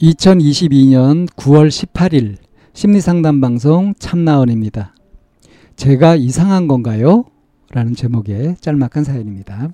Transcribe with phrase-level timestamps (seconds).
[0.00, 2.36] 2022년 9월 18일
[2.72, 4.94] 심리상담 방송 참나원입니다.
[5.76, 7.24] 제가 이상한 건가요?
[7.72, 9.68] 라는 제목의 짤막한 사연입니다.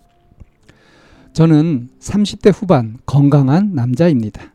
[1.32, 4.52] 저는 30대 후반 건강한 남자입니다.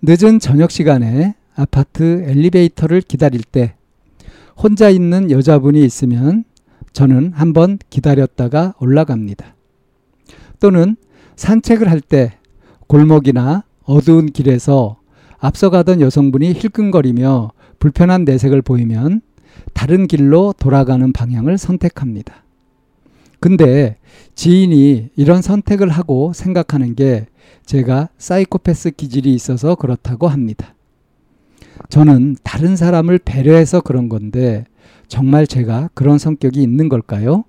[0.00, 3.74] 늦은 저녁 시간에 아파트 엘리베이터를 기다릴 때
[4.56, 6.44] 혼자 있는 여자분이 있으면
[6.94, 9.54] 저는 한번 기다렸다가 올라갑니다.
[10.60, 10.96] 또는
[11.36, 12.38] 산책을 할 때
[12.86, 14.98] 골목이나 어두운 길에서
[15.38, 19.22] 앞서가던 여성분이 힐끔거리며 불편한 내색을 보이면
[19.72, 22.44] 다른 길로 돌아가는 방향을 선택합니다.
[23.40, 23.96] 근데
[24.34, 27.26] 지인이 이런 선택을 하고 생각하는 게
[27.64, 30.74] 제가 사이코패스 기질이 있어서 그렇다고 합니다.
[31.88, 34.64] 저는 다른 사람을 배려해서 그런 건데
[35.08, 37.44] 정말 제가 그런 성격이 있는 걸까요?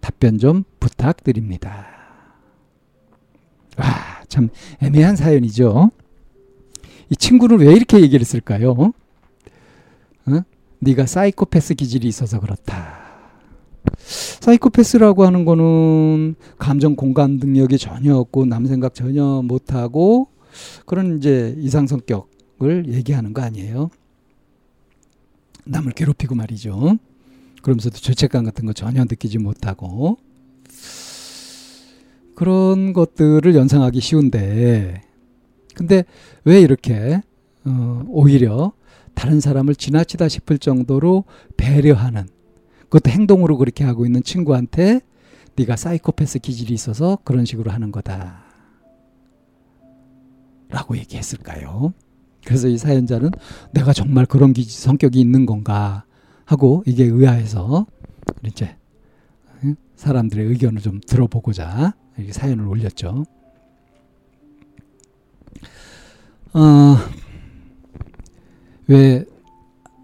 [0.00, 1.91] 답변 좀 부탁드립니다.
[4.32, 4.48] 와, 참
[4.80, 5.90] 애매한 사연이죠.
[7.10, 8.92] 이 친구는 왜 이렇게 얘기를 했을까요?
[10.26, 10.40] 어?
[10.78, 13.02] 네가 사이코패스 기질이 있어서 그렇다.
[14.06, 20.28] 사이코패스라고 하는 거는 감정 공감 능력이 전혀 없고 남 생각 전혀 못하고
[20.86, 23.90] 그런 이제 이상 성격을 얘기하는 거 아니에요?
[25.64, 26.96] 남을 괴롭히고 말이죠.
[27.62, 30.16] 그러면서도 죄책감 같은 거 전혀 느끼지 못하고
[32.42, 35.00] 그런 것들을 연상하기 쉬운데
[35.76, 36.02] 근데
[36.44, 37.22] 왜 이렇게
[37.64, 38.72] 어, 오히려
[39.14, 41.22] 다른 사람을 지나치다 싶을 정도로
[41.56, 42.26] 배려하는
[42.88, 45.02] 그것도 행동으로 그렇게 하고 있는 친구한테
[45.54, 48.42] 네가 사이코패스 기질이 있어서 그런 식으로 하는 거다.
[50.68, 51.94] 라고 얘기했을까요?
[52.44, 53.30] 그래서 이 사연자는
[53.72, 56.06] 내가 정말 그런 기질, 성격이 있는 건가
[56.44, 57.86] 하고 이게 의아해서
[58.44, 58.74] 이제
[60.02, 61.94] 사람들의 의견을 좀 들어보고자
[62.30, 63.24] 사연을 올렸죠.
[66.54, 66.96] 어,
[68.88, 69.24] 왜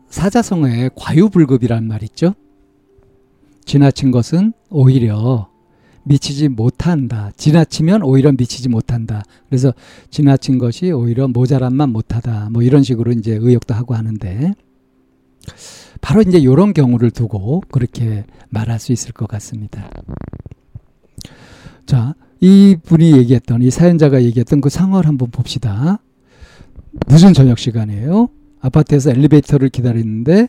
[0.08, 2.34] 사자성어에 과유불급이란 말 있죠?
[3.64, 5.50] 지나친 것은 오히려
[6.04, 7.32] 미치지 못한다.
[7.36, 9.24] 지나치면 오히려 미치지 못한다.
[9.48, 9.74] 그래서
[10.10, 12.50] 지나친 것이 오히려 모자란만 못하다.
[12.50, 14.54] 뭐 이런 식으로 이제 의역도 하고 하는데
[16.00, 19.90] 바로 이제 이런 경우를 두고 그렇게 말할 수 있을 것 같습니다.
[21.86, 25.98] 자, 이 분이 얘기했던 이 사연자가 얘기했던 그 상황을 한번 봅시다.
[27.08, 28.28] 늦은 저녁 시간이에요.
[28.60, 30.48] 아파트에서 엘리베이터를 기다리는데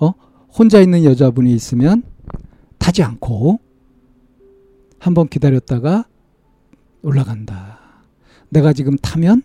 [0.00, 0.12] 어
[0.56, 2.02] 혼자 있는 여자분이 있으면
[2.78, 3.60] 타지 않고
[4.98, 6.06] 한번 기다렸다가
[7.02, 7.78] 올라간다.
[8.50, 9.42] 내가 지금 타면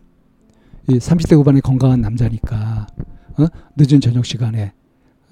[0.90, 2.88] 이 30대 후반의 건강한 남자니까
[3.38, 3.46] 어?
[3.76, 4.74] 늦은 저녁 시간에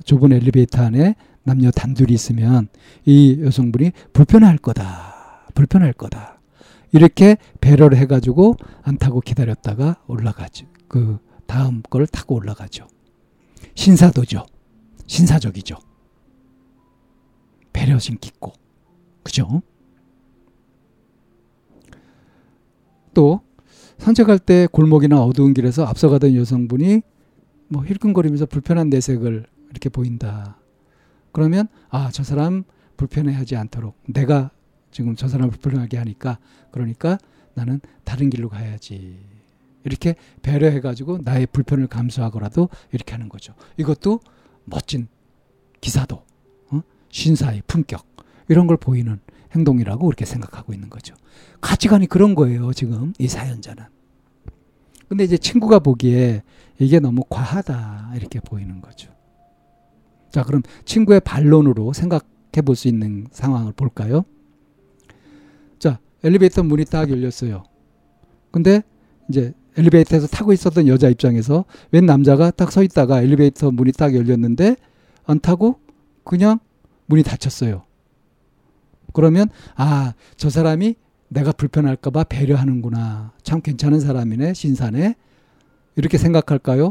[0.03, 2.67] 좁은 엘리베이터 안에 남녀 단둘이 있으면
[3.05, 5.47] 이 여성분이 불편할 거다.
[5.53, 6.39] 불편할 거다.
[6.91, 10.67] 이렇게 배려를 해가지고 안 타고 기다렸다가 올라가죠.
[10.87, 12.87] 그 다음 걸 타고 올라가죠.
[13.75, 14.45] 신사도죠.
[15.07, 15.77] 신사적이죠.
[17.73, 18.53] 배려심 깊고.
[19.23, 19.61] 그죠?
[23.13, 23.41] 또
[23.97, 27.01] 산책할 때 골목이나 어두운 길에서 앞서가던 여성분이
[27.67, 30.57] 뭐 힐끔거리면서 불편한 내색을 이렇게 보인다.
[31.31, 32.63] 그러면 아, 저 사람
[32.97, 34.51] 불편해하지 않도록 내가
[34.91, 36.37] 지금 저 사람을 불편하게 하니까
[36.71, 37.17] 그러니까
[37.53, 39.19] 나는 다른 길로 가야지.
[39.83, 43.53] 이렇게 배려해 가지고 나의 불편을 감수하고라도 이렇게 하는 거죠.
[43.77, 44.19] 이것도
[44.65, 45.07] 멋진
[45.79, 46.23] 기사도
[46.69, 46.81] 어?
[47.09, 48.05] 신사의 품격
[48.47, 49.19] 이런 걸 보이는
[49.55, 51.15] 행동이라고 그렇게 생각하고 있는 거죠.
[51.61, 53.83] 가치관이 그런 거예요, 지금 이 사연자는.
[55.07, 56.41] 근데 이제 친구가 보기에
[56.79, 59.11] 이게 너무 과하다 이렇게 보이는 거죠.
[60.31, 64.23] 자, 그럼 친구의 반론으로 생각해 볼 수 있는 상황을 볼까요?
[65.79, 67.63] 자, 엘리베이터 문이 딱 열렸어요.
[68.51, 68.81] 근데
[69.29, 74.75] 이제 엘리베이터에서 타고 있었던 여자 입장에서 웬 남자가 딱 서 있다가 엘리베이터 문이 딱 열렸는데
[75.25, 75.79] 안 타고
[76.23, 76.59] 그냥
[77.07, 77.83] 문이 닫혔어요.
[79.13, 80.95] 그러면 아, 저 사람이
[81.29, 83.31] 내가 불편할까봐 배려하는구나.
[83.43, 85.15] 참 괜찮은 사람이네, 신사네.
[85.95, 86.87] 이렇게 생각할까요?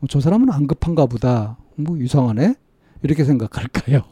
[0.00, 1.56] 어, 저 사람은 안 급한가 보다.
[1.76, 2.54] 뭐 이상하네?
[3.02, 4.02] 이렇게 생각할까요?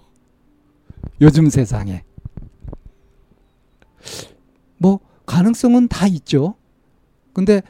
[1.21, 2.05] 요즘 세상에.
[4.79, 6.55] 뭐 가능성은 다 있죠.
[7.33, 7.63] 근데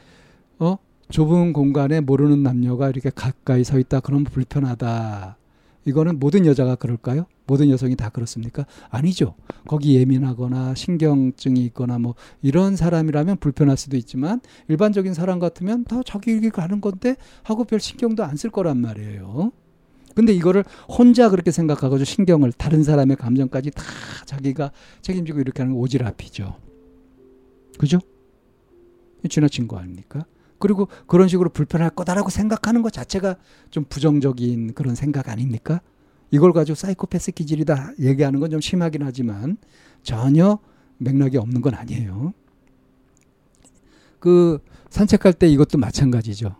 [0.59, 0.77] 어
[1.09, 5.37] 좁은 공간에 모르는 남녀가 이렇게 가까이 서 있다 그러면 불편하다.
[5.85, 7.25] 이거는 모든 여자가 그럴까요?
[7.47, 8.65] 모든 여성이 다 그렇습니까?
[8.89, 9.35] 아니죠.
[9.67, 16.49] 거기 예민하거나 신경증이 있거나 뭐 이런 사람이라면 불편할 수도 있지만 일반적인 사람 같으면 다 자기
[16.49, 19.51] 가는 건데 하고 별 신경도 안 쓸 거란 말이에요.
[20.17, 23.83] 근데 이거를 혼자 그렇게 생각하고 신경을 다른 사람의 감정까지 다
[24.25, 24.71] 자기가
[25.03, 26.55] 책임지고 이렇게 하는 오지랖이죠.
[27.77, 27.99] 그죠?
[29.29, 30.25] 지나친 거 아닙니까?
[30.57, 33.35] 그리고 그런 식으로 불편할 거다라고 생각하는 것 자체가
[33.69, 35.81] 좀 부정적인 그런 생각 아닙니까?
[36.31, 39.57] 이걸 가지고 사이코패스 기질이다 얘기하는 건 좀 심하긴 하지만
[40.01, 40.57] 전혀
[40.97, 42.33] 맥락이 없는 건 아니에요.
[44.17, 44.57] 그
[44.89, 46.55] 산책할 때 이것도 마찬가지죠.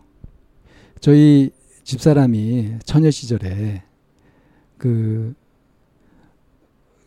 [1.00, 1.50] 저희
[1.88, 3.82] 집사람이 처녀 시절에
[4.76, 5.34] 그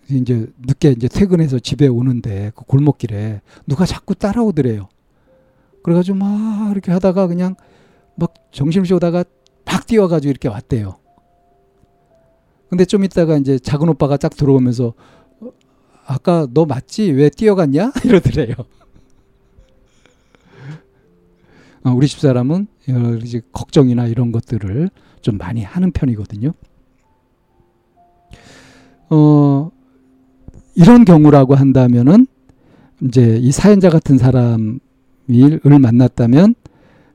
[0.10, 4.90] 이제 늦게 이제 퇴근해서 집에 오는데 그 골목길에 누가 자꾸 따라오더래요.
[5.84, 7.56] 그래가지고 막 이렇게 하다가 그냥
[8.16, 9.24] 막 정신없이 오다가
[9.66, 10.98] 막 뛰어가지고 이렇게 왔대요.
[12.68, 14.96] 근데 좀 있다가 이제 작은 오빠가 쫙 들어오면서
[15.42, 15.52] 어,
[16.08, 17.12] 아까 너 맞지?
[17.12, 17.92] 왜 뛰어갔냐?
[18.04, 18.56] 이러더래요.
[21.84, 22.68] 우리 집 사람은
[23.24, 24.90] 이제 걱정이나 이런 것들을
[25.22, 26.54] 좀 많이 하는 편이거든요.
[29.10, 29.72] 어,
[30.76, 32.28] 이런 경우라고 한다면은
[33.02, 34.80] 이제 이 사연자 같은 사람을
[35.82, 36.56] 만났다면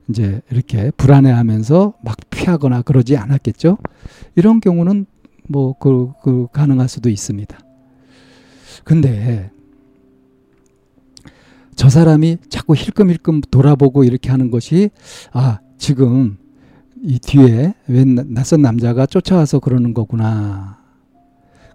[0.09, 3.77] 이제 이렇게 불안해하면서 막 피하거나 그러지 않았겠죠.
[4.35, 5.05] 이런 경우는
[5.47, 7.57] 뭐 그, 그 가능할 수도 있습니다.
[8.83, 9.49] 근데
[11.75, 14.89] 저 사람이 자꾸 힐끔힐끔 돌아보고 이렇게 하는 것이
[15.31, 16.37] 아 지금
[17.03, 20.77] 이 뒤에 웬 낯선 남자가 쫓아와서 그러는 거구나.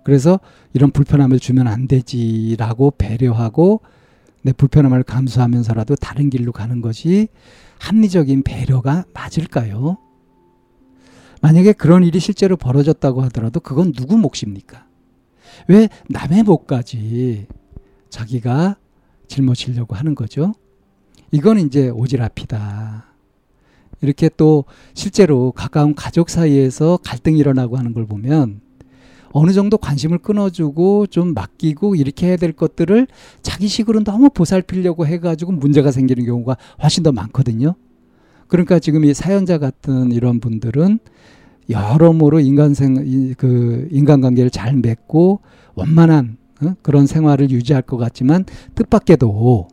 [0.04, 0.40] 그래서
[0.72, 3.80] 이런 불편함을 주면 안 되지라고 배려하고
[4.42, 7.28] 내 불편함을 감수하면서라도 다른 길로 가는 것이
[7.78, 9.98] 합리적인 배려가 맞을까요?
[11.40, 14.86] 만약에 그런 일이 실제로 벌어졌다고 하더라도 그건 누구 몫입니까?
[15.68, 17.46] 왜 남의 몫까지
[18.10, 18.76] 자기가
[19.28, 20.52] 짊어지려고 하는 거죠?
[21.30, 23.02] 이건 이제 오지랖이다.
[24.02, 24.64] 이렇게 또
[24.94, 28.60] 실제로 가까운 가족 사이에서 갈등이 일어나고 하는 걸 보면
[29.32, 33.06] 어느 정도 관심을 끊어주고 좀 맡기고 이렇게 해야 될 것들을
[33.40, 37.74] 자기식으로 너무 보살피려고 해가지고 문제가 생기는 경우가 훨씬 더 많거든요.
[38.48, 40.98] 그러니까 지금 이 사연자 같은 이런 분들은
[41.70, 45.40] 여러모로 인간생 그 인간관계를 잘 맺고
[45.74, 46.74] 원만한 어?
[46.82, 48.44] 그런 생활을 유지할 것 같지만
[48.74, 49.68] 뜻밖에도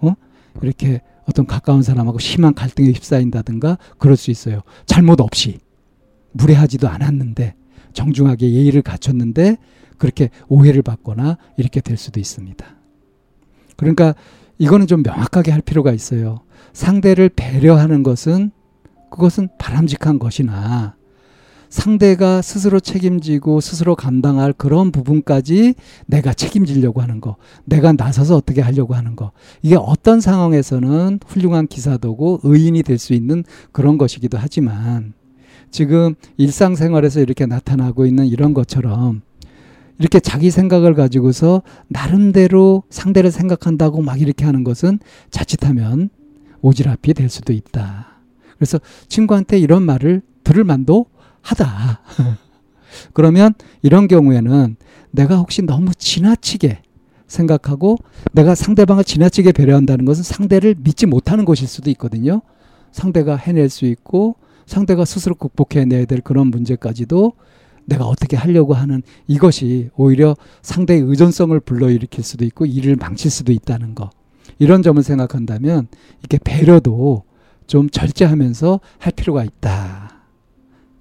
[0.00, 0.14] 어?
[0.62, 4.60] 이렇게 어떤 가까운 사람하고 심한 갈등에 휩싸인다든가 그럴 수 있어요.
[4.86, 5.60] 잘못 없이
[6.32, 7.54] 무례하지도 않았는데
[7.92, 9.56] 정중하게 예의를 갖췄는데
[9.98, 12.66] 그렇게 오해를 받거나 이렇게 될 수도 있습니다.
[13.76, 14.14] 그러니까
[14.58, 16.40] 이거는 좀 명확하게 할 필요가 있어요.
[16.72, 18.50] 상대를 배려하는 것은
[19.10, 20.96] 그것은 바람직한 것이나
[21.72, 25.74] 상대가 스스로 책임지고 스스로 감당할 그런 부분까지
[26.04, 29.32] 내가 책임지려고 하는 거, 내가 나서서 어떻게 하려고 하는 거,
[29.62, 33.42] 이게 어떤 상황에서는 훌륭한 기사도고 의인이 될 수 있는
[33.72, 35.14] 그런 것이기도 하지만
[35.70, 39.22] 지금 일상생활에서 이렇게 나타나고 있는 이런 것처럼
[39.98, 44.98] 이렇게 자기 생각을 가지고서 나름대로 상대를 생각한다고 막 이렇게 하는 것은
[45.30, 46.10] 자칫하면
[46.60, 48.20] 오지랖이 될 수도 있다.
[48.56, 51.06] 그래서 친구한테 이런 말을 들을 만도
[51.42, 52.00] 하다.
[53.12, 54.76] 그러면 이런 경우에는
[55.10, 56.82] 내가 혹시 너무 지나치게
[57.26, 57.98] 생각하고
[58.32, 62.42] 내가 상대방을 지나치게 배려한다는 것은 상대를 믿지 못하는 것일 수도 있거든요.
[62.90, 67.32] 상대가 해낼 수 있고 상대가 스스로 극복해내야 될 그런 문제까지도
[67.84, 73.94] 내가 어떻게 하려고 하는 이것이 오히려 상대의 의존성을 불러일으킬 수도 있고 일을 망칠 수도 있다는
[73.94, 74.10] 거.
[74.58, 75.88] 이런 점을 생각한다면
[76.20, 77.24] 이렇게 배려도
[77.66, 80.01] 좀 절제하면서 할 필요가 있다.